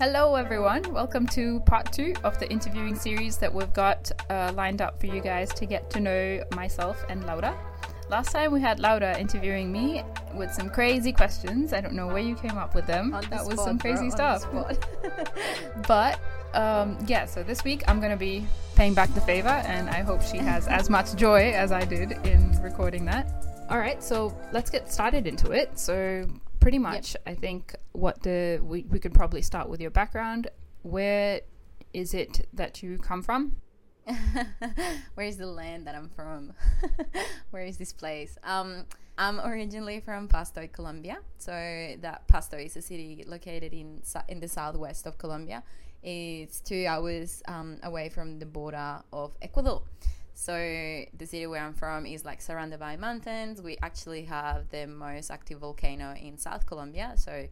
[0.00, 0.82] Hello, everyone.
[0.94, 5.04] Welcome to part two of the interviewing series that we've got uh, lined up for
[5.04, 7.54] you guys to get to know myself and Laura.
[8.08, 10.02] Last time we had Laura interviewing me
[10.34, 11.74] with some crazy questions.
[11.74, 13.10] I don't know where you came up with them.
[13.28, 14.46] That was some crazy stuff.
[15.86, 16.18] But
[16.54, 18.46] um, yeah, so this week I'm going to be
[18.76, 22.12] paying back the favor, and I hope she has as much joy as I did
[22.24, 23.30] in recording that.
[23.68, 25.78] All right, so let's get started into it.
[25.78, 26.26] So,
[26.60, 30.48] pretty much, I think what the we, we could probably start with your background.
[30.82, 31.40] Where
[31.92, 33.56] is it that you come from?
[35.14, 36.52] Where is the land that I'm from?
[37.50, 38.38] Where is this place?
[38.44, 38.86] Um,
[39.18, 41.18] I'm originally from Pasto, Colombia.
[41.38, 41.52] So
[42.00, 45.62] that Pasto is a city located in in the southwest of Colombia.
[46.02, 49.82] It's two hours um, away from the border of Ecuador.
[50.40, 53.60] So the city where I'm from is like surrounded by mountains.
[53.60, 57.12] We actually have the most active volcano in South Colombia.
[57.16, 57.46] So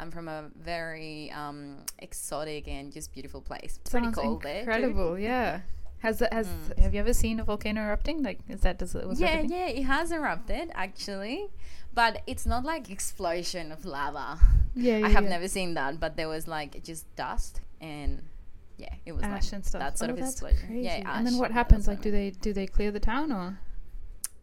[0.00, 3.78] I'm from a very um, exotic and just beautiful place.
[3.80, 4.62] It's pretty Sounds cold there.
[4.62, 5.60] Incredible, yeah.
[6.00, 6.48] Has has
[6.78, 8.24] have you ever seen a volcano erupting?
[8.24, 11.46] Like, is that does it was Yeah, yeah, it has erupted actually,
[11.94, 14.40] but it's not like explosion of lava.
[14.74, 15.30] yeah, yeah I have yeah.
[15.30, 18.22] never seen that, but there was like just dust and
[18.82, 19.80] yeah, it was ash like and stuff.
[19.80, 20.66] that sort oh, of that's explosion.
[20.66, 20.84] Crazy.
[20.84, 21.86] Yeah, and then what happens?
[21.86, 23.60] Like, do they do they clear the town or?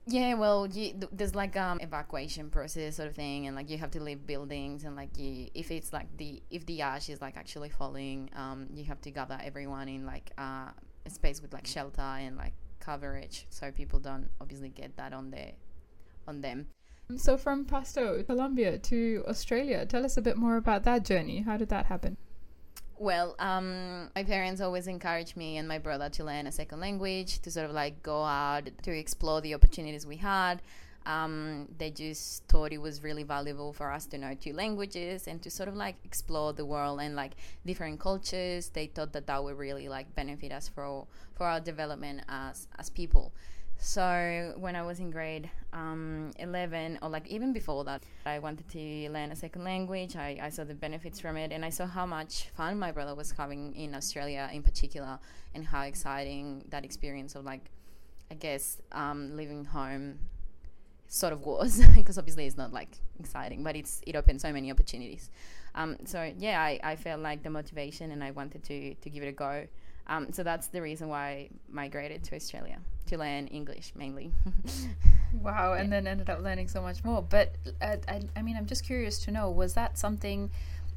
[0.07, 3.77] Yeah, well, you, th- there's like um evacuation process sort of thing, and like you
[3.77, 7.21] have to leave buildings, and like you if it's like the if the ash is
[7.21, 10.69] like actually falling, um, you have to gather everyone in like uh,
[11.05, 15.31] a space with like shelter and like coverage, so people don't obviously get that on
[15.31, 15.51] their
[16.27, 16.67] on them.
[17.17, 21.41] So from Pasto, Colombia to Australia, tell us a bit more about that journey.
[21.41, 22.17] How did that happen?
[22.99, 27.39] Well, um, my parents always encouraged me and my brother to learn a second language,
[27.43, 30.61] to sort of like go out to explore the opportunities we had.
[31.05, 35.41] Um, they just thought it was really valuable for us to know two languages and
[35.43, 37.31] to sort of like explore the world and like
[37.65, 38.67] different cultures.
[38.67, 42.89] They thought that that would really like benefit us for for our development as as
[42.89, 43.31] people.
[43.81, 48.67] So when I was in grade um, 11, or like even before that, I wanted
[48.69, 50.17] to learn a second language.
[50.17, 53.15] I, I saw the benefits from it, and I saw how much fun my brother
[53.15, 55.17] was having in Australia, in particular,
[55.55, 57.71] and how exciting that experience of like,
[58.29, 59.39] I guess, um,
[59.71, 60.19] home
[61.07, 64.71] sort of was because obviously it's not like exciting, but it's it opened so many
[64.71, 65.31] opportunities.
[65.73, 69.23] Um, so yeah, I, I felt like the motivation, and I wanted to to give
[69.23, 69.67] it a go.
[70.09, 74.31] Um, so that's the reason why I migrated to Australia to learn English mainly.
[75.33, 77.21] Wow, and then ended up learning so much more.
[77.21, 80.49] But uh, I, I mean, I'm just curious to know: was that something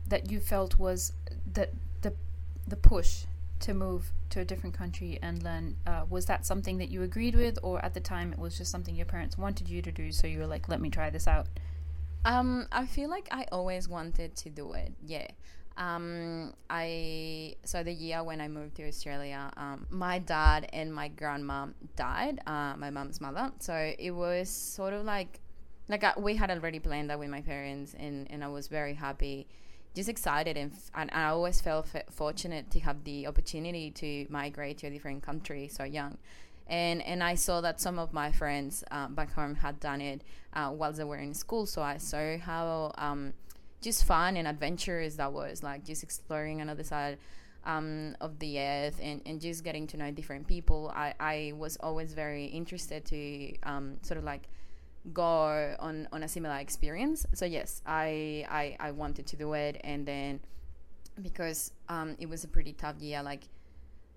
[0.08, 1.12] that you felt was
[1.52, 2.14] that the
[2.66, 3.24] the push
[3.60, 5.76] to move to a different country and learn?
[5.86, 8.70] Uh, was that something that you agreed with, or at the time it was just
[8.70, 10.10] something your parents wanted you to do?
[10.12, 11.46] So you were like, "Let me try this out."
[12.24, 14.94] Um, I feel like I always wanted to do it.
[15.04, 15.26] Yeah.
[15.76, 21.08] Um, I so the year when I moved to Australia, um, my dad and my
[21.08, 21.66] grandma
[21.96, 22.40] died.
[22.46, 23.52] Uh, my mom's mother.
[23.58, 25.40] So it was sort of like,
[25.88, 28.94] like I, we had already planned that with my parents, and and I was very
[28.94, 29.46] happy,
[29.94, 34.26] just excited, and f- and I always felt f- fortunate to have the opportunity to
[34.30, 36.18] migrate to a different country so young
[36.68, 40.22] and and I saw that some of my friends uh, back home had done it
[40.54, 41.66] uh, while they were in school.
[41.66, 43.32] So I saw how um,
[43.82, 47.19] just fun and adventurous that was, like just exploring another side
[47.65, 50.93] um, of the earth and, and just getting to know different people.
[50.94, 54.48] I, I was always very interested to um, sort of like
[55.12, 57.26] go on, on a similar experience.
[57.34, 60.41] So yes, I, I I wanted to do it, and then
[61.20, 63.43] because um, it was a pretty tough year, like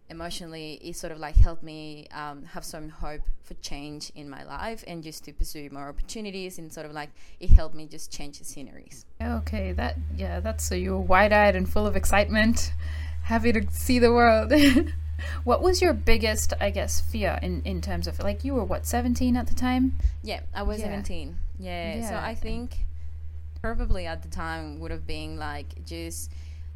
[0.10, 4.44] emotionally it sort of like helped me um, have some hope for change in my
[4.44, 8.12] life and just to pursue more opportunities and sort of like it helped me just
[8.12, 12.74] change the sceneries Okay, that yeah, that's so you were wide-eyed and full of excitement,
[13.24, 14.52] happy to see the world.
[15.46, 18.86] what was your biggest, I guess, fear in in terms of like you were what
[18.86, 19.96] 17 at the time?
[20.22, 20.86] yeah i was Yeah.
[20.88, 22.86] 17 yeah, yeah so i think
[23.62, 26.30] probably at the time would have been like just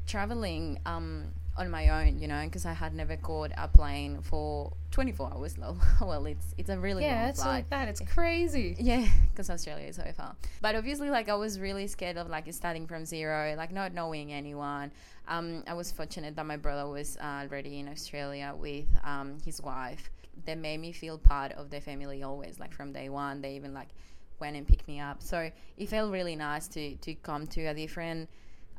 [0.07, 1.25] traveling um,
[1.59, 5.57] on my own you know because i had never caught a plane for 24 hours
[5.59, 7.87] well well it's it's a really yeah, long it's flight like that.
[7.87, 8.75] It's crazy.
[8.79, 10.35] Yeah, because Australia is so far.
[10.61, 14.31] But obviously, like I was really scared of like starting from zero, like not knowing
[14.33, 14.91] anyone.
[15.27, 19.61] Um, I was fortunate that my brother was uh, already in Australia with um, his
[19.61, 20.09] wife.
[20.45, 23.41] They made me feel part of their family always, like from day one.
[23.41, 23.89] They even like
[24.39, 25.21] went and picked me up.
[25.21, 28.29] So it felt really nice to to come to a different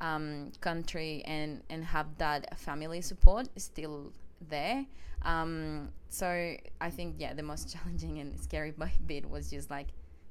[0.01, 4.13] um, country and and have that family support still
[4.49, 4.87] there.
[5.23, 8.73] Um, so I think yeah, the most challenging and scary
[9.07, 9.89] bit was just like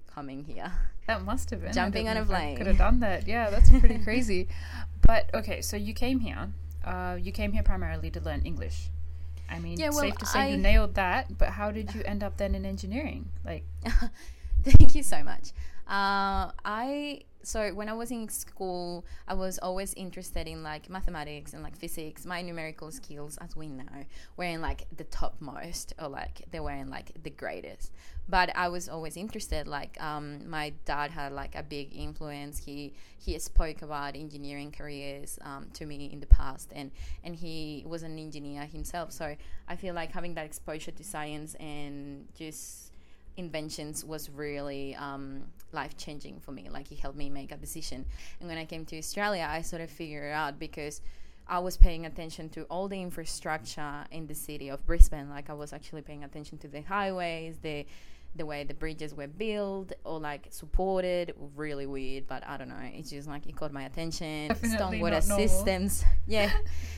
[0.07, 0.71] coming here.
[1.09, 2.55] That must have been Jumping on a plane.
[2.55, 3.27] Could have done that.
[3.27, 4.47] Yeah, that's pretty crazy.
[5.01, 6.49] But okay, so you came here.
[6.85, 8.91] Uh, you came here primarily to learn English.
[9.49, 11.35] I mean, Yeah, well, safe to say I- you nailed that.
[11.35, 13.31] But how did you end up then in engineering?
[13.43, 13.63] Like,
[14.63, 15.49] Thank you so much.
[15.89, 21.53] Uh, I so when I was in school, I was always interested in like mathematics
[21.53, 22.25] and like physics.
[22.25, 24.05] My numerical skills, as we know,
[24.37, 27.91] were in like the topmost, or like they were in like the greatest.
[28.27, 29.67] But I was always interested.
[29.67, 32.59] Like um, my dad had like a big influence.
[32.59, 36.91] He he spoke about engineering careers um, to me in the past, and
[37.23, 39.11] and he was an engineer himself.
[39.11, 39.35] So
[39.67, 42.88] I feel like having that exposure to science and just
[43.39, 46.69] inventions was really um, life changing for me.
[46.69, 48.05] Like he helped me make a decision.
[48.39, 51.01] And when I came to Australia, I sort of figured it out because
[51.47, 55.29] I was paying attention to all the infrastructure in the city of Brisbane.
[55.29, 57.85] Like I was actually paying attention to the highways, the
[58.35, 61.33] the way the bridges were built or like supported.
[61.55, 62.75] Really weird, but I don't know.
[62.93, 64.49] It's just like it caught my attention.
[64.49, 66.51] Definitely Stormwater systems, yeah,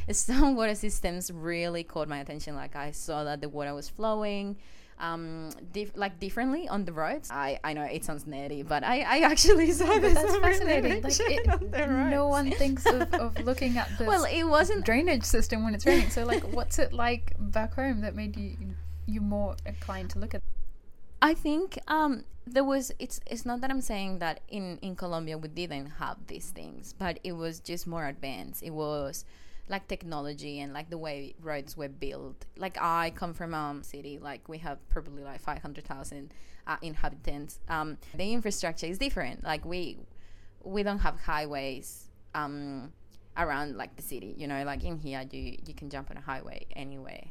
[0.09, 2.55] stormwater systems really caught my attention.
[2.55, 4.57] Like I saw that the water was flowing
[5.01, 9.01] um dif- like differently on the roads i i know it sounds nerdy but i
[9.01, 11.01] i actually saw this that's fascinating.
[11.01, 15.23] Like, it, on no one thinks of, of looking at the well it wasn't drainage
[15.23, 16.09] system when it's raining.
[16.09, 18.55] So, like, what's it like back home that made you
[19.05, 20.41] you more inclined to look at?
[21.21, 22.91] I think um, there was.
[22.99, 26.93] It's it's not that I'm saying that in in Colombia we didn't have these things,
[26.97, 28.63] but it was just more advanced.
[28.63, 29.25] It was
[29.69, 32.45] like technology and like the way roads were built.
[32.57, 36.33] Like I come from a um, city, like we have probably like five hundred thousand
[36.67, 37.59] uh, inhabitants.
[37.69, 39.43] Um, the infrastructure is different.
[39.43, 39.97] Like we
[40.63, 42.91] we don't have highways um,
[43.37, 44.35] around like the city.
[44.37, 47.23] You know, like in here, you you can jump on a highway anywhere,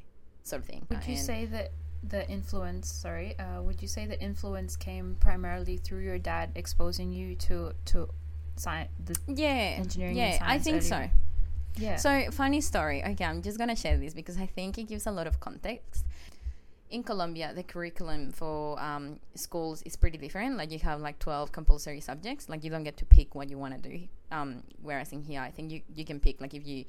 [0.42, 0.86] sort of thing.
[0.90, 1.72] Would you And- say that
[2.02, 7.12] the influence, sorry, uh, would you say the influence came primarily through your dad exposing
[7.12, 8.08] you to to
[8.56, 11.08] science, the Yeah, engineering yeah, I think so.
[11.76, 11.96] Yeah.
[11.96, 13.04] So, funny story.
[13.04, 16.04] Okay, I'm just gonna share this because I think it gives a lot of context.
[16.90, 20.56] In Colombia, the curriculum for um, schools is pretty different.
[20.56, 22.48] Like you have like 12 compulsory subjects.
[22.48, 24.08] Like you don't get to pick what you want to do.
[24.32, 26.40] Um, whereas in here, I think you, you can pick.
[26.40, 26.84] Like if you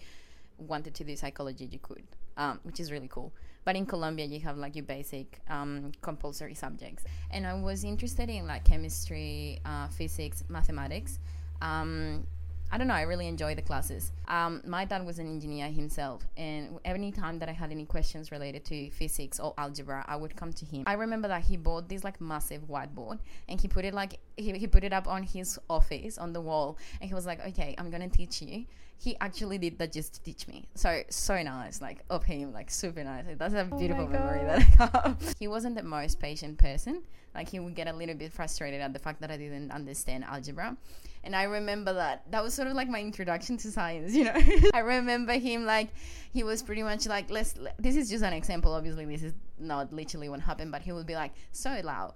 [0.57, 2.03] wanted to do psychology, you could,
[2.37, 3.31] um, which is really cool.
[3.63, 7.03] But in Colombia, you have like your basic um, compulsory subjects.
[7.29, 11.19] And I was interested in like chemistry, uh, physics, mathematics.
[11.61, 12.25] Um,
[12.73, 12.93] I don't know.
[12.93, 14.13] I really enjoy the classes.
[14.29, 18.31] Um, my dad was an engineer himself, and any time that I had any questions
[18.31, 20.83] related to physics or algebra, I would come to him.
[20.87, 23.19] I remember that he bought this like massive whiteboard,
[23.49, 26.39] and he put it like he, he put it up on his office on the
[26.39, 28.65] wall, and he was like, "Okay, I'm gonna teach you."
[29.01, 30.67] He actually did that just to teach me.
[30.75, 33.25] So so nice, like of him, like super nice.
[33.35, 35.35] That's a oh beautiful memory that I have.
[35.39, 37.01] he wasn't the most patient person.
[37.33, 40.25] Like he would get a little bit frustrated at the fact that I didn't understand
[40.25, 40.77] algebra.
[41.23, 44.39] And I remember that that was sort of like my introduction to science, you know.
[44.73, 45.89] I remember him like
[46.31, 48.71] he was pretty much like let's this is just an example.
[48.73, 52.13] Obviously, this is not literally what happened, but he would be like, "So Lau,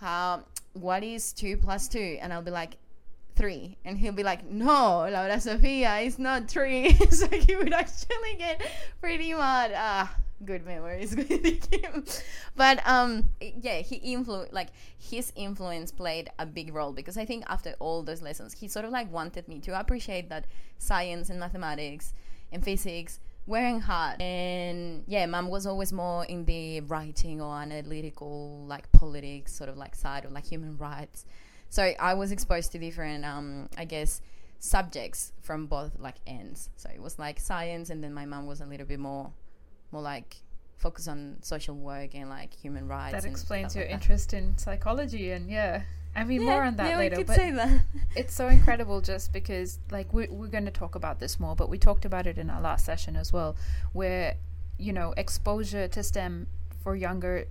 [0.00, 2.18] how what is two plus two?
[2.20, 2.76] And I'll be like,
[3.42, 6.94] three, and he'll be like, "No, Laura Sofia, it's not three.
[7.10, 8.62] so he would actually get
[9.00, 9.72] pretty mad.
[9.74, 11.16] Ah, good memories.
[12.54, 17.42] But um, yeah, he influ like his influence played a big role because I think
[17.48, 20.46] after all those lessons, he sort of like wanted me to appreciate that
[20.78, 22.14] science and mathematics
[22.52, 28.64] and physics wearing hard and yeah mom was always more in the writing or analytical
[28.68, 31.26] like politics sort of like side or like human rights
[31.72, 34.20] so i was exposed to different um i guess
[34.58, 38.60] subjects from both like ends so it was like science and then my mom was
[38.60, 39.32] a little bit more
[39.90, 40.36] more like
[40.76, 43.94] focused on social work and like human rights that explains your like that.
[43.94, 45.82] interest in psychology and yeah.
[46.14, 47.80] I mean yeah, more on that yeah, later, we could but say that
[48.16, 51.70] it's so incredible just because like we, we're going to talk about this more but
[51.70, 53.56] we talked about it in our last session as well
[53.92, 54.34] where
[54.78, 56.48] you know exposure to stem
[56.82, 57.46] for younger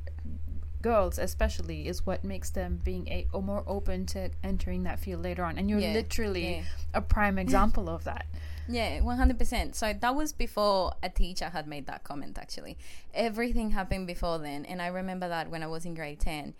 [0.82, 5.22] girls especially is what makes them being a or more open to entering that field
[5.24, 6.64] later on and you're Yeah, literally yeah.
[6.94, 8.26] a prime example of that
[8.68, 9.76] Yeah, one hundred percent.
[9.76, 12.38] So that was before a teacher had made that comment.
[12.38, 12.78] Actually,
[13.14, 16.54] everything happened before then, and I remember that when I was in grade ten.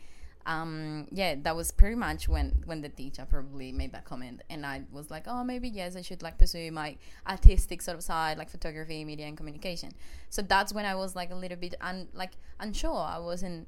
[0.46, 4.66] Um, yeah, that was pretty much when when the teacher probably made that comment, and
[4.66, 6.98] I was like, oh, maybe yes, I should like pursue my
[7.28, 9.92] artistic sort of side, like photography, media, and communication.
[10.30, 12.98] So that's when I was like a little bit un like unsure.
[13.18, 13.68] I wasn't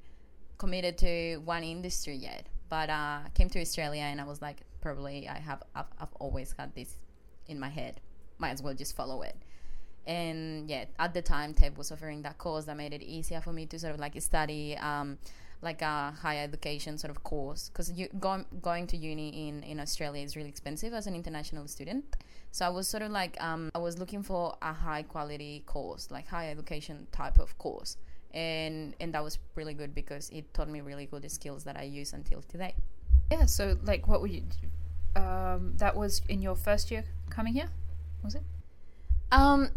[0.58, 5.30] committed to one industry yet, but uh, came to Australia, and I was like, probably
[5.30, 6.96] I have I've, I've always had this
[7.48, 8.00] in my head
[8.44, 9.36] might as well just follow it.
[10.06, 13.54] And yeah, at the time, TAFE was offering that course that made it easier for
[13.54, 15.18] me to sort of like study um,
[15.62, 19.80] like a higher education sort of course because you going going to uni in in
[19.80, 22.18] Australia is really expensive as an international student.
[22.52, 26.12] So I was sort of like um, I was looking for a high quality course,
[26.12, 27.96] like higher education type of course,
[28.34, 31.84] and and that was really good because it taught me really good skills that I
[31.84, 32.75] use until today.
[33.32, 33.46] Yeah.
[33.46, 34.44] So like, what were you?
[35.16, 37.70] Um, that was in your first year coming here,
[38.24, 38.44] was it?
[39.32, 39.70] Um,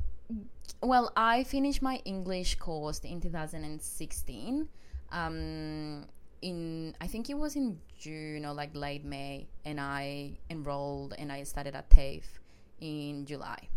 [0.83, 4.69] well, I finished my English course in 2016
[5.13, 6.05] um,
[6.43, 11.33] in I think it was in June or like late May, and I enrolled and
[11.33, 12.27] I started at TAFE
[12.81, 13.69] in July.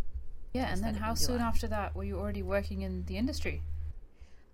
[0.53, 3.62] Yeah, and then how soon after that were you already working in the industry?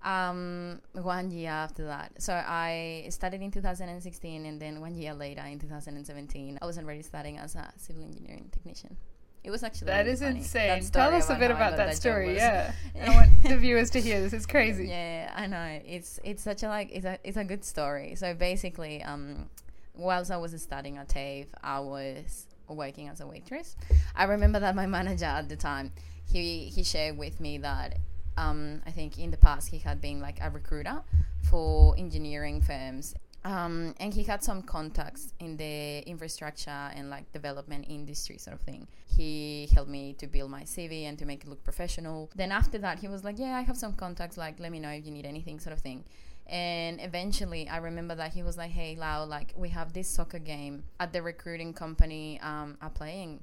[0.04, 2.12] Um, one year after that.
[2.22, 7.02] So I started in 2016, and then one year later in 2017, I was already
[7.02, 8.98] starting as a civil engineering technician.
[9.46, 10.38] It was actually that really is funny.
[10.40, 10.84] insane.
[10.84, 12.36] That Tell us a bit about that, that story.
[12.36, 12.72] Yeah,
[13.02, 14.34] I want the viewers to hear this.
[14.34, 14.88] It's crazy.
[14.88, 15.80] Yeah, I know.
[15.86, 18.16] It's it's such a like it's a it's a good story.
[18.16, 19.48] So basically, um,
[19.94, 23.76] whilst I was studying at TAFE, I was working as a waitress.
[24.16, 25.92] I remember that my manager at the time,
[26.26, 27.98] he he shared with me that
[28.38, 31.02] um, I think in the past he had been like a recruiter
[31.50, 33.16] for engineering firms
[33.46, 38.62] um, and he had some contacts in the infrastructure and like development industry sort of
[38.62, 38.88] thing.
[39.06, 42.32] He helped me to build my CV and to make it look professional.
[42.36, 44.36] Then after that, he was like, "Yeah, I have some contacts.
[44.36, 46.04] Like, let me know if you need anything," sort of thing.
[46.48, 50.40] And eventually, I remember that he was like, "Hey, Lau, like we have this soccer
[50.40, 53.42] game at the recruiting company um, are playing,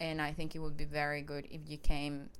[0.00, 2.30] and I think it would be very good if you came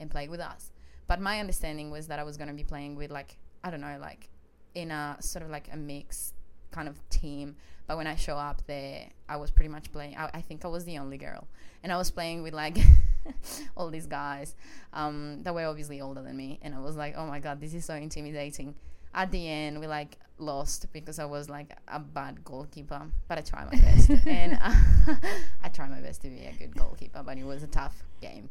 [0.00, 0.72] and play with us."
[1.08, 3.80] But my understanding was that I was going to be playing with like I don't
[3.80, 4.28] know, like
[4.74, 6.34] in a sort of like a mixed
[6.70, 7.56] kind of team.
[7.86, 10.16] But when I show up there, I was pretty much playing.
[10.16, 11.46] I, I think I was the only girl,
[11.82, 12.78] and I was playing with like
[13.76, 14.54] all these guys
[14.92, 17.74] um, that were obviously older than me, and I was like, oh my god, this
[17.74, 18.74] is so intimidating.
[19.14, 23.40] At the end, we like lost because I was like a bad goalkeeper, but I
[23.40, 24.74] try my best, and uh,
[25.62, 27.22] I try my best to be a good goalkeeper.
[27.24, 28.48] But it was a tough game.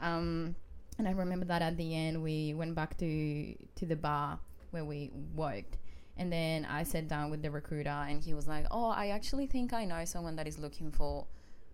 [0.00, 0.56] Um,
[0.98, 4.38] and I remember that at the end, we went back to to the bar
[4.70, 5.78] where we worked
[6.18, 9.46] and then I sat down with the recruiter, and he was like, "Oh, I actually
[9.46, 11.26] think I know someone that is looking for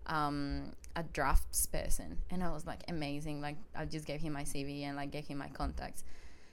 [0.05, 4.43] um, a drafts person." And I was like, "Amazing!" Like I just gave him my
[4.43, 6.03] CV and like gave him my contacts,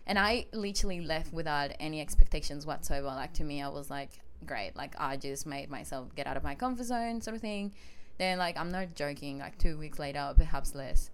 [0.06, 3.08] and I literally left without any expectations whatsoever.
[3.08, 6.42] Like to me, I was like, "Great!" Like I just made myself get out of
[6.42, 7.74] my comfort zone, sort of thing.
[8.18, 9.38] Then, like, I'm not joking.
[9.38, 11.10] Like two weeks later, perhaps less,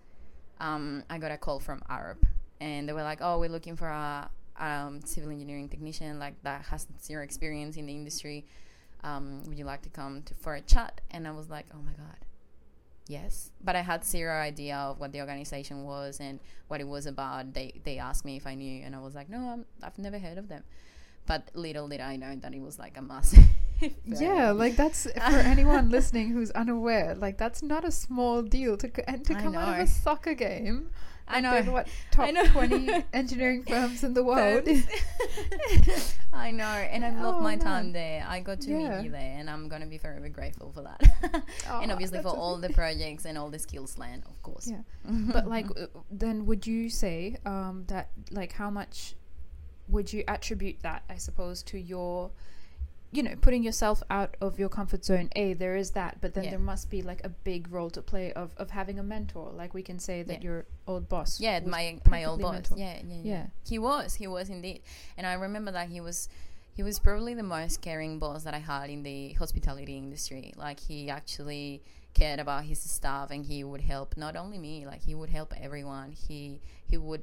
[0.60, 2.22] um, I got a call from Arup,
[2.60, 6.62] and they were like, "Oh, we're looking for a um, civil engineering technician like that
[6.66, 8.44] has zero experience in the industry.
[9.04, 11.00] Um, would you like to come to for a chat?
[11.10, 12.16] And I was like, oh my god,
[13.06, 13.50] yes.
[13.62, 17.54] But I had zero idea of what the organization was and what it was about.
[17.54, 20.18] They they asked me if I knew, and I was like, no, i have never
[20.18, 20.64] heard of them.
[21.26, 23.44] But little did I know that it was like a massive.
[24.04, 27.14] yeah, like that's for anyone listening who's unaware.
[27.14, 30.90] Like that's not a small deal to and to come out of a soccer game
[31.28, 31.72] I know.
[31.72, 32.44] what top know.
[32.46, 34.66] 20 engineering firms in the world.
[36.32, 36.64] I know.
[36.64, 37.58] And I love oh, my man.
[37.58, 38.24] time there.
[38.26, 38.96] I got to yeah.
[38.96, 41.44] meet you there and I'm going to be forever grateful for that.
[41.70, 44.70] oh, and obviously for all the projects and all the skills land, of course.
[44.70, 44.82] Yeah.
[45.32, 49.14] but like, uh, then would you say um, that, like, how much
[49.88, 52.30] would you attribute that, I suppose, to your
[53.10, 56.44] you know putting yourself out of your comfort zone a there is that but then
[56.44, 56.50] yeah.
[56.50, 59.50] there must be like a big role to play of, of having a mentor.
[59.54, 60.48] Like we can say that yeah.
[60.48, 62.70] your old boss yeah my my old boss.
[62.76, 63.20] yeah, yeah, yeah.
[63.22, 63.46] Yeah.
[63.66, 64.82] He was he was indeed.
[65.16, 66.28] And i remember that he was
[66.74, 70.52] he was probably the most caring boss that i had in the hospitality industry.
[70.56, 71.82] Like he actually
[72.14, 75.54] cared about his staff and he would help not only me like he would help
[75.58, 76.12] everyone.
[76.12, 77.22] He he would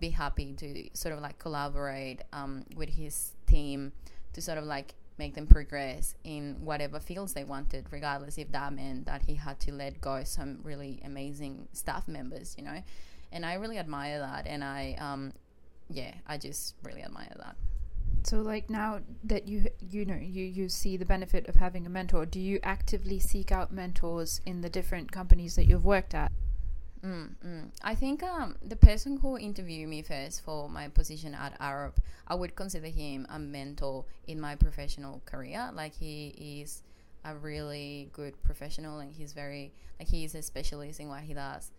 [0.00, 3.92] be happy to sort of like collaborate um, with his team
[4.32, 8.72] to sort of like make them progress in whatever fields they wanted, regardless if that
[8.72, 12.82] meant that he had to let go some really amazing staff members, you know.
[13.32, 15.32] And I really admire that, and I, um,
[15.88, 17.56] yeah, I just really admire that.
[18.22, 21.90] So, like now that you you know you you see the benefit of having a
[21.90, 26.32] mentor, do you actively seek out mentors in the different companies that you've worked at?
[27.04, 27.64] Mm, mm.
[27.82, 31.96] I think um, the person who interviewed me first for my position at Arup,
[32.26, 35.70] I would consider him a mentor in my professional career.
[35.74, 36.28] Like he
[36.62, 36.82] is
[37.24, 41.34] a really good professional, and he's very like he is a specialist in what he
[41.34, 41.72] does,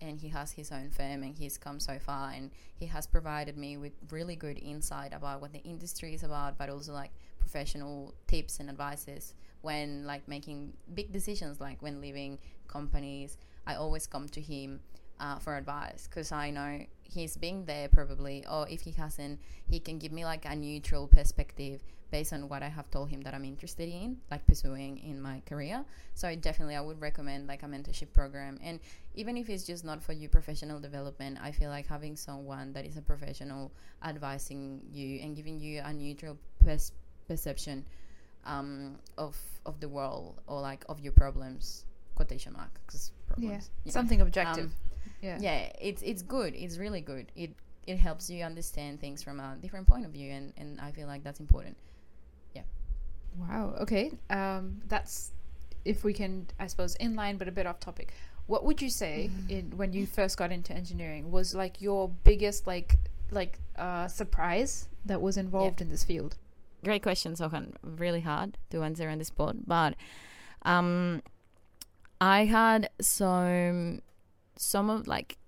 [0.00, 3.56] and he has his own firm, and he's come so far, and he has provided
[3.56, 8.14] me with really good insight about what the industry is about, but also like professional
[8.26, 12.36] tips and advices when like making big decisions, like when leaving
[12.66, 14.80] companies I always come to him
[15.20, 19.78] uh, for advice because I know he's been there probably, or if he hasn't, he
[19.78, 23.32] can give me like a neutral perspective based on what I have told him that
[23.34, 25.84] I'm interested in, like pursuing in my career.
[26.14, 28.58] So definitely, I would recommend like a mentorship program.
[28.62, 28.80] And
[29.14, 32.84] even if it's just not for you professional development, I feel like having someone that
[32.84, 33.72] is a professional
[34.04, 36.92] advising you and giving you a neutral pers-
[37.28, 37.84] perception
[38.44, 43.92] um, of of the world or like of your problems quotation mark because problems yeah.
[43.92, 44.66] something objective.
[44.66, 44.72] Um,
[45.20, 45.38] yeah.
[45.40, 47.32] yeah it's it's good it's really good.
[47.36, 47.50] It
[47.86, 51.06] it helps you understand things from a different point of view and and i feel
[51.06, 51.76] like that's important.
[52.54, 52.62] Yeah.
[53.38, 55.32] Wow okay um that's
[55.84, 58.12] if we can i suppose in line but a bit off topic.
[58.46, 62.66] What would you say in when you first got into engineering was like your biggest
[62.66, 62.98] like
[63.30, 66.36] like uh surprise that was involved in this field?
[66.84, 67.74] Great question, Sohan.
[67.82, 69.94] Really hard to answer on the spot, but
[70.62, 71.22] um,
[72.22, 74.00] I had some
[74.56, 75.38] some of like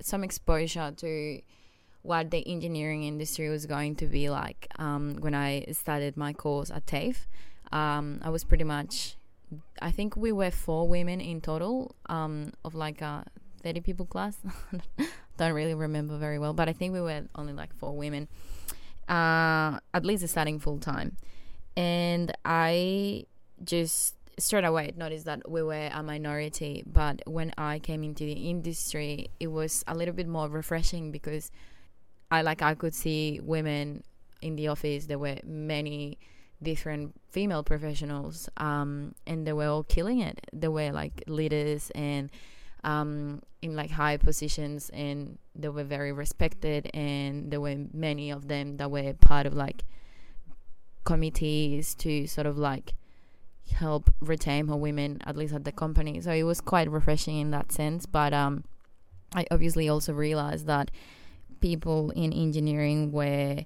[0.00, 1.40] some exposure to
[2.02, 6.72] what the engineering industry was going to be like um, when I started my course
[6.72, 7.28] at TAFE.
[7.70, 9.16] Um, I was pretty much,
[9.80, 13.24] I think we were four women in total um, of like a
[13.62, 14.36] 30 people class.
[15.38, 18.26] Don't really remember very well, but I think we were only like four women
[19.08, 21.16] uh, at least starting full time.
[21.76, 23.26] And I
[23.62, 26.82] just straight away noticed that we were a minority.
[26.86, 31.50] But when I came into the industry, it was a little bit more refreshing because
[32.30, 34.02] I like I could see women
[34.42, 35.06] in the office.
[35.06, 36.18] There were many
[36.62, 40.40] different female professionals, um, and they were all killing it.
[40.52, 42.30] They were like leaders and
[42.84, 48.46] um, in like high positions and they were very respected and there were many of
[48.46, 49.84] them that were part of like
[51.04, 52.94] committees to sort of like
[53.72, 57.50] help retain more women at least at the company so it was quite refreshing in
[57.50, 58.64] that sense but um
[59.34, 60.90] i obviously also realized that
[61.60, 63.64] people in engineering were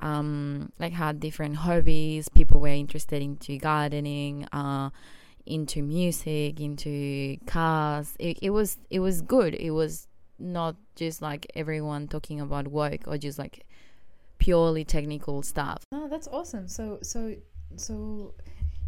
[0.00, 4.90] um like had different hobbies people were interested into gardening uh
[5.48, 8.14] into music, into cars.
[8.18, 9.54] It, it was it was good.
[9.54, 10.06] It was
[10.38, 13.66] not just like everyone talking about work or just like
[14.38, 15.82] purely technical stuff.
[15.90, 16.68] No, that's awesome.
[16.68, 17.34] So so
[17.76, 18.34] so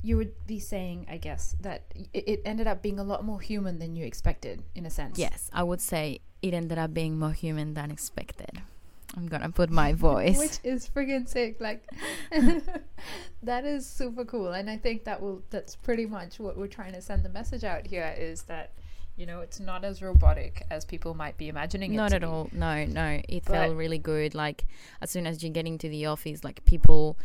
[0.03, 1.83] you would be saying, I guess, that
[2.15, 5.19] it, ended up being a lot more human than you expected, in a sense.
[5.19, 8.63] Yes, I would say it ended up being more human than expected.
[9.17, 10.39] I'm gonna put my voice.
[10.39, 11.61] Which is friggin' sick.
[11.61, 11.89] Like
[13.43, 14.53] that is super cool.
[14.53, 17.65] And I think that will that's pretty much what we're trying to send the message
[17.65, 18.73] out here is that
[19.17, 22.27] you know, it's not as robotic as people might be imagining Not at be.
[22.27, 22.49] all.
[22.53, 23.21] No, no.
[23.29, 24.35] It but felt really good.
[24.35, 24.65] Like
[25.03, 27.19] as soon as you get into the office, like people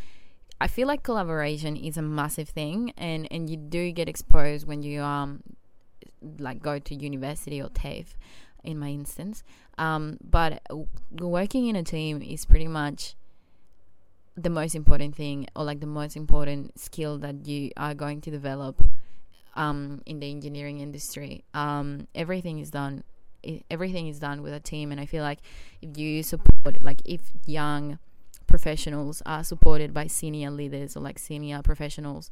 [0.59, 4.81] I feel like collaboration is a massive thing and and you do get exposed when
[4.81, 5.43] you um
[6.39, 8.15] like go to university or TAFE
[8.63, 9.43] in my instance.
[9.77, 10.61] Um, but
[11.19, 13.15] working in a team is pretty much
[14.35, 18.31] the most important thing, or like the most important skill that you are going to
[18.31, 18.85] develop
[19.55, 21.43] um, in the engineering industry.
[21.53, 23.03] Um, everything is done.
[23.69, 25.39] Everything is done with a team, and I feel like
[25.81, 27.99] if you support, like if young
[28.47, 32.31] professionals are supported by senior leaders or like senior professionals,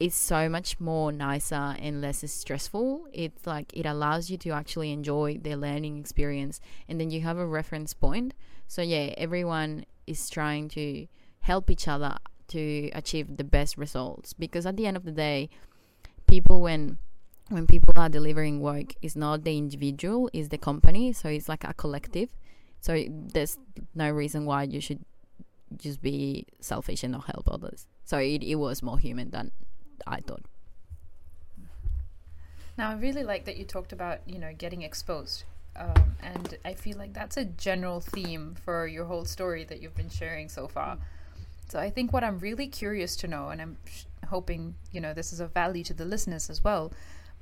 [0.00, 3.08] it's so much more nicer and less stressful.
[3.12, 7.36] It's like it allows you to actually enjoy the learning experience and then you have
[7.36, 8.34] a reference point.
[8.68, 11.06] So yeah, everyone is trying to
[11.40, 12.16] help each other
[12.48, 15.50] to achieve the best results because at the end of the day,
[16.26, 16.98] people when
[17.48, 21.64] when people are delivering work is not the individual, is the company, so it's like
[21.64, 22.28] a collective.
[22.80, 23.58] So there's
[23.94, 25.00] no reason why you should
[25.76, 27.86] just be selfish and not help others.
[28.04, 29.50] So it, it was more human than
[30.06, 30.42] I thought.
[32.76, 35.44] Now, I really like that you talked about, you know, getting exposed.
[35.76, 39.94] Um, and I feel like that's a general theme for your whole story that you've
[39.94, 40.98] been sharing so far.
[41.68, 45.12] So I think what I'm really curious to know, and I'm sh- hoping, you know,
[45.12, 46.92] this is of value to the listeners as well,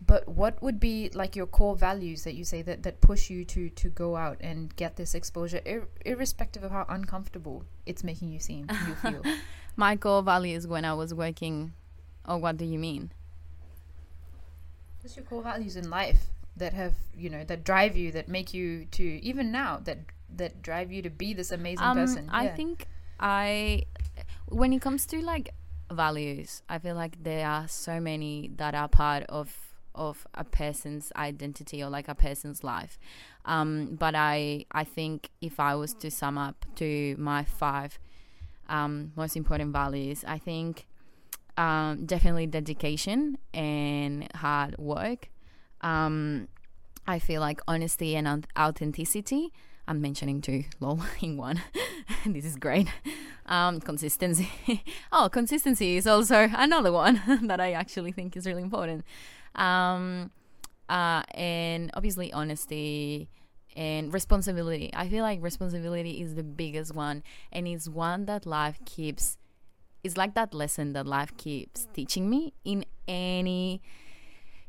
[0.04, 3.44] but what would be like your core values that you say that, that push you
[3.44, 8.30] to to go out and get this exposure ir- irrespective of how uncomfortable it's making
[8.30, 9.22] you seem you feel
[9.76, 11.72] my core values when i was working
[12.28, 13.12] or what do you mean?
[15.02, 16.18] Just your core values in life
[16.56, 19.98] that have, you know, that drive you, that make you to even now that
[20.34, 22.28] that drive you to be this amazing um, person.
[22.32, 22.86] I think
[23.20, 23.84] I
[24.46, 25.50] when it comes to like
[25.90, 29.65] values, I feel like there are so many that are part of
[29.96, 32.98] of a person's identity or like a person's life.
[33.44, 37.98] Um, but I I think if I was to sum up to my five
[38.68, 40.86] um, most important values, I think
[41.56, 45.30] um, definitely dedication and hard work.
[45.80, 46.48] Um,
[47.06, 49.52] I feel like honesty and authenticity.
[49.88, 51.62] I'm mentioning two lol in one.
[52.26, 52.88] this is great.
[53.46, 54.50] Um, consistency.
[55.12, 59.04] oh, consistency is also another one that I actually think is really important.
[59.56, 60.30] Um,
[60.88, 63.28] uh, and obviously honesty
[63.76, 64.90] and responsibility.
[64.94, 69.36] I feel like responsibility is the biggest one, and it's one that life keeps.
[70.04, 73.82] It's like that lesson that life keeps teaching me in any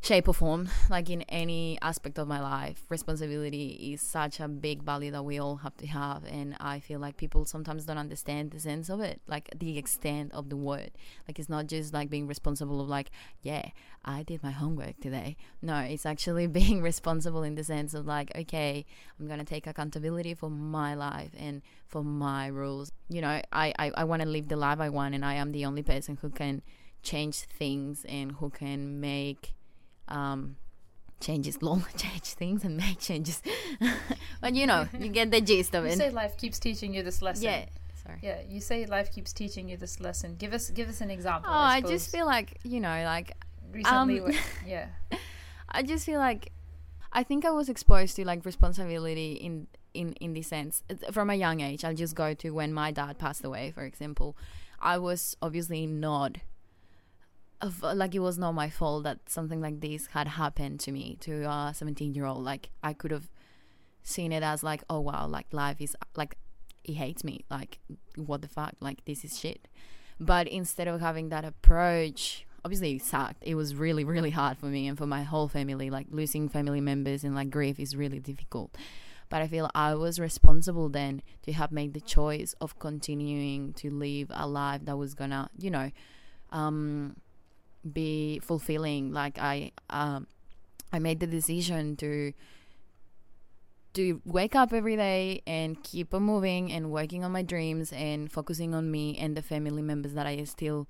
[0.01, 2.83] shape or form, like in any aspect of my life.
[2.89, 6.23] Responsibility is such a big value that we all have to have.
[6.25, 10.31] And I feel like people sometimes don't understand the sense of it, like the extent
[10.33, 10.91] of the word.
[11.27, 13.09] Like it's not just like being responsible of like,
[13.41, 13.69] yeah,
[14.05, 15.35] I did my homework today.
[15.61, 18.85] No, it's actually being responsible in the sense of like, okay,
[19.19, 22.91] I'm gonna take accountability for my life and for my rules.
[23.09, 25.65] You know, I, I, I wanna live the life I want and I am the
[25.65, 26.61] only person who can
[27.03, 29.53] change things and who can make
[30.07, 30.55] um,
[31.19, 33.41] changes long change things and make changes.
[34.41, 35.93] But you know you get the gist of you it.
[35.93, 37.45] you say life keeps teaching you this lesson.
[37.45, 37.65] Yeah
[38.03, 38.19] sorry.
[38.21, 40.35] Yeah you say life keeps teaching you this lesson.
[40.37, 43.33] Give us give us an example oh i, I just feel like you know like
[43.71, 44.31] recently um,
[44.65, 44.87] yeah.
[45.69, 46.51] I just feel like
[47.11, 50.83] i think i was exposed to like responsibility in in in this sense.
[51.11, 54.37] From a young age i'll just go to when my dad passed away for example.
[54.79, 56.37] I was obviously not
[57.61, 61.17] of, like it was not my fault that something like this had happened to me
[61.21, 63.29] to a 17 year old like i could have
[64.03, 66.37] seen it as like oh wow like life is like
[66.87, 67.43] he hates me.
[67.51, 67.79] Like
[68.15, 68.73] what the fuck?
[68.79, 69.67] Like this is shit.
[70.19, 73.43] But instead of having that approach obviously it sucked.
[73.43, 75.89] It was really really hard for me and for my whole family.
[75.89, 78.75] Like losing family members and like grief is really difficult.
[79.29, 83.89] But i feel i was responsible then to have made the choice of continuing to
[83.89, 85.91] live a life that was gonna you know
[86.53, 87.17] um
[87.93, 90.27] be fulfilling like i um
[90.91, 92.33] i made the decision to
[93.93, 98.31] to wake up every day and keep on moving and working on my dreams and
[98.31, 100.87] focusing on me and the family members that i still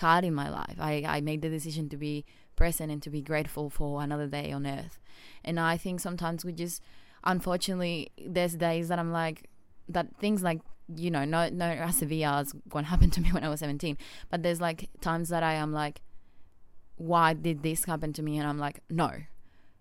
[0.00, 0.76] had in my life.
[0.78, 2.24] I i made the decision to be
[2.56, 4.98] present and to be grateful for another day on earth.
[5.44, 6.82] And i think sometimes we just
[7.24, 9.48] unfortunately there's days that i'm like
[9.88, 10.60] that things like
[10.94, 13.96] you know no no severe as what happened to me when i was 17
[14.30, 16.00] but there's like times that i am like
[16.96, 18.38] why did this happen to me?
[18.38, 19.10] And I'm like, no,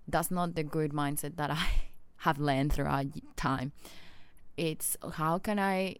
[0.07, 1.67] that's not the good mindset that I
[2.17, 3.71] have learned throughout time.
[4.57, 5.97] It's how can I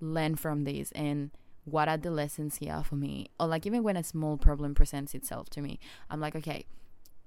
[0.00, 1.30] learn from this and
[1.64, 3.28] what are the lessons here for me?
[3.38, 6.64] Or like even when a small problem presents itself to me, I'm like, okay,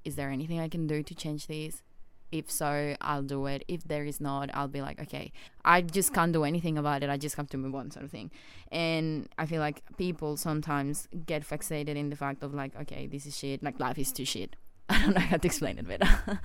[0.04, 1.84] is there anything I can do to change this?
[2.32, 3.63] If so, I'll do it.
[3.67, 5.32] If there is not, I'll be like, okay,
[5.65, 7.10] I just can't do anything about it.
[7.10, 8.32] I just have to move on, sort of thing.
[8.72, 13.26] And I feel like people sometimes get fixated in the fact of like, okay, this
[13.26, 13.62] is shit.
[13.62, 14.56] Like life is too shit.
[14.89, 16.10] I don't know how to explain it better.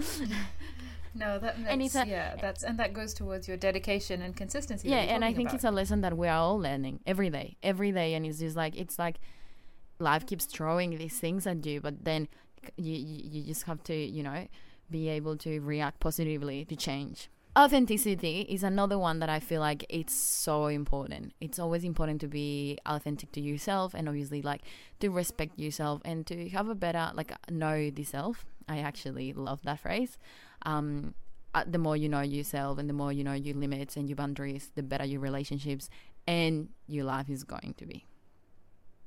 [1.15, 4.89] no, that makes, a, yeah, that's and that goes towards your dedication and consistency.
[4.89, 5.55] Yeah, and I think about.
[5.55, 8.57] it's a lesson that we are all learning every day, every day, and it's just
[8.57, 9.19] like it's like
[9.99, 12.29] life keeps throwing these things at you, but then
[12.77, 14.47] you you, you just have to you know
[14.91, 17.29] be able to react positively to change.
[17.59, 21.33] Authenticity is another one that I feel like it's so important.
[21.41, 24.61] It's always important to be authentic to yourself and obviously like
[25.01, 28.45] to respect yourself and to have a better like know the self.
[28.69, 30.19] I actually love that phrase.
[30.67, 31.15] Um,
[31.55, 34.17] uh, the more you know yourself and the more you know your limits and your
[34.17, 35.89] boundaries, the better your relationships
[36.27, 38.05] and your life is going to be.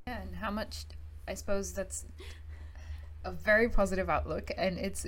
[0.08, 0.86] Yeah, and how much
[1.28, 2.04] I suppose that's
[3.24, 5.06] a very positive outlook and it's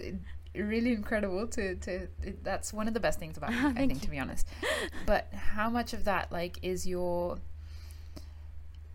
[0.54, 2.08] really incredible to to
[2.42, 4.00] that's one of the best things about you, I think you.
[4.00, 4.46] to be honest.
[5.06, 7.38] But how much of that like is your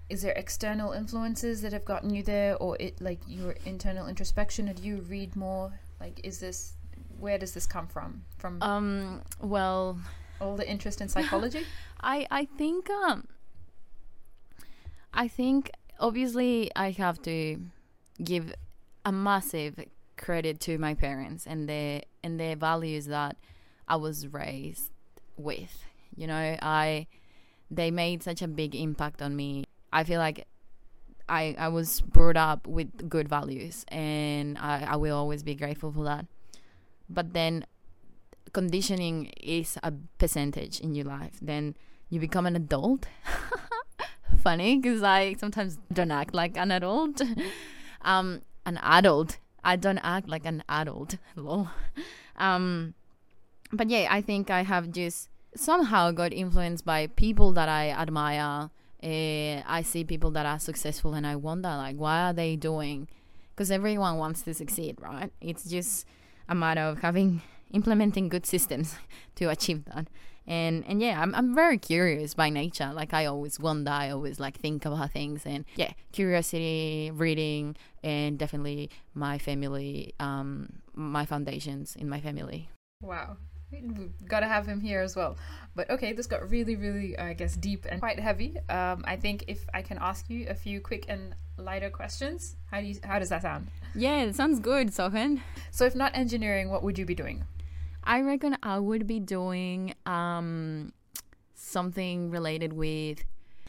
[0.10, 4.70] is there external influences that have gotten you there or it like your internal introspection
[4.70, 6.74] or do you read more like is this
[7.20, 9.98] where does this come from from um well
[10.40, 11.66] all the interest in psychology
[12.02, 13.28] i i think um
[15.14, 17.60] i think obviously i have to
[18.24, 18.54] give
[19.04, 19.80] a massive
[20.18, 23.38] credit to my parents and their and their values that
[23.88, 24.92] I was raised
[25.38, 25.86] with.
[26.16, 27.08] You know, I
[27.70, 29.66] they made such a big impact on me.
[29.94, 30.48] I feel like
[31.30, 35.92] I I was brought up with good values and I, I will always be grateful
[35.92, 36.26] for that.
[37.10, 37.66] But then
[38.54, 41.38] conditioning is a percentage in your life.
[41.42, 41.76] Then
[42.10, 43.08] you become an adult.
[44.44, 47.22] Funny because I sometimes don't act like an adult.
[48.02, 51.18] um, an adult I don't act like an adult.
[51.36, 51.70] Lol.
[52.38, 52.94] Um,
[53.72, 58.70] but yeah, I think I have just somehow got influenced by people that I admire.
[59.04, 63.08] Uh, I see people that are successful and I wonder, like, why are they doing?
[63.50, 65.32] Because everyone wants to succeed, right?
[65.42, 66.06] It's just
[66.48, 67.42] a matter of having
[67.72, 68.96] implementing good systems
[69.36, 70.08] to achieve that.
[70.48, 72.92] And and yeah, I'm I'm very curious by nature.
[72.94, 78.40] Like I always wonder, I always like think about things, and yeah, curiosity, reading, and
[78.40, 82.70] definitely my family, um, my foundations in my family.
[83.02, 83.38] Wow.
[83.70, 85.36] We've got to have him here as well.
[85.76, 88.58] But okay, this got really, really, I guess, deep and quite heavy.
[88.70, 92.80] Um, I think if I can ask you a few quick and lighter questions, how
[92.80, 93.68] do you, how does that sound?
[93.94, 95.42] Yeah, it sounds good, Sohan.
[95.72, 97.44] So, if not engineering, what would you be doing?
[98.08, 100.94] I reckon I would be doing um,
[101.56, 103.24] something related with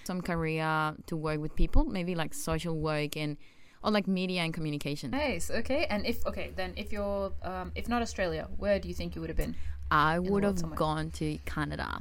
[0.05, 3.37] some career to work with people, maybe like social work and
[3.83, 5.11] or like media and communication.
[5.11, 5.51] Nice.
[5.51, 5.87] Okay.
[5.91, 9.21] And if okay, then if you're um, if not Australia, where do you think you
[9.21, 9.57] would have been?
[9.91, 12.01] I would have gone to Canada.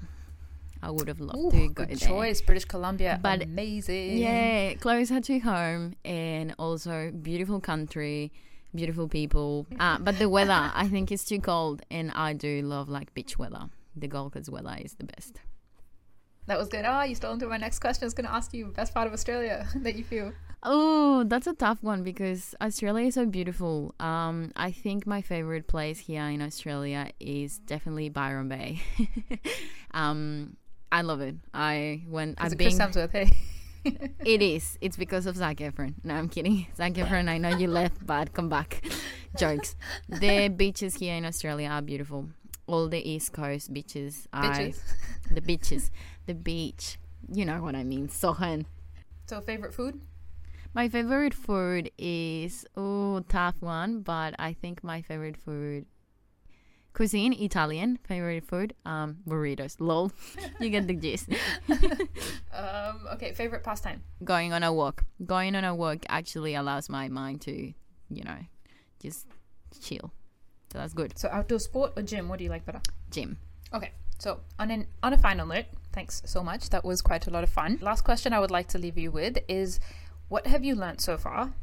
[0.82, 2.08] I would have loved Ooh, to go good there.
[2.08, 2.40] choice.
[2.42, 4.18] British Columbia, But- amazing.
[4.18, 8.32] Yeah, closer to home and also beautiful country,
[8.78, 9.68] beautiful people.
[9.78, 13.38] Uh, but the weather, I think, is too cold, and I do love like beach
[13.38, 13.66] weather.
[13.96, 15.42] The Gold Coast weather is the best.
[16.46, 16.86] That was good.
[16.86, 18.06] Ah, you stole into my next question.
[18.06, 20.32] I was going to ask you best part of Australia that you feel.
[20.64, 23.94] Oh, that's a tough one because Australia is so beautiful.
[24.00, 28.82] Um, I think my favorite place here in Australia is definitely Byron Bay.
[29.92, 30.56] um,
[30.92, 31.36] I love it.
[31.54, 32.88] I when I've it Chris been.
[32.88, 33.12] Hemsworth?
[33.12, 33.30] Hey.
[34.26, 34.78] It is.
[34.82, 35.96] It's because of Zac Efron.
[36.04, 36.68] No, I'm kidding.
[36.76, 38.84] Zac Efron, I know you left, but come back.
[39.38, 39.76] Jokes.
[40.10, 42.30] The beaches here in Australia are beautiful.
[42.68, 44.28] All the East Coast beaches.
[44.34, 44.80] are Bitches.
[45.32, 45.92] the beaches.
[46.26, 46.98] The beach.
[47.32, 48.10] You know what I mean.
[48.10, 48.66] Sohan.
[49.28, 50.02] So favorite food?
[50.74, 55.86] My favorite food is oh tough one, but I think my favorite food
[56.98, 59.76] cuisine Italian favorite food um burritos.
[59.80, 60.12] Lol,
[60.60, 61.30] you get the gist.
[62.58, 64.02] Um, okay, favorite pastime.
[64.24, 65.04] Going on a walk.
[65.24, 68.40] Going on a walk actually allows my mind to, you know,
[69.00, 69.28] just
[69.80, 70.12] chill.
[70.72, 71.20] So that's good.
[71.20, 72.30] So outdoor sport or gym?
[72.30, 72.82] What do you like better?
[73.12, 73.38] Gym.
[73.72, 76.72] Okay, so on an on a final note, thanks so much.
[76.72, 77.78] That was quite a lot of fun.
[77.80, 79.80] Last question I would like to leave you with is,
[80.30, 81.54] what have you learned so far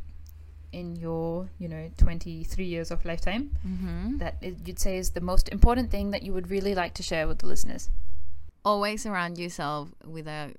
[0.81, 4.19] in your you know 23 years of lifetime Mm-hmm.
[4.19, 7.03] that is, you'd say is the most important thing that you would really like to
[7.03, 7.91] share with the listeners?
[8.65, 10.53] Always surround yourself with a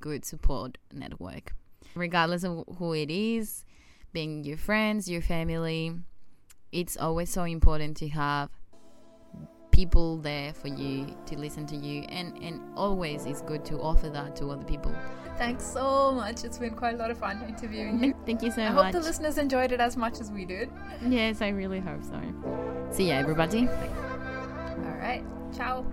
[0.00, 1.52] good support network,
[1.94, 3.64] regardless of who it is,
[4.12, 5.92] being your friends, your family.
[6.72, 8.48] It's always so important to have
[9.70, 14.08] people there for you to listen to you, and and always it's good to offer
[14.10, 14.94] that to other people.
[15.40, 16.44] Thanks so much.
[16.44, 18.14] It's been quite a lot of fun interviewing you.
[18.26, 18.78] Thank you so I much.
[18.78, 20.68] I hope the listeners enjoyed it as much as we did.
[21.00, 22.20] yes, I really hope so.
[22.90, 23.66] See ya, everybody.
[23.66, 25.24] All right,
[25.56, 25.86] ciao.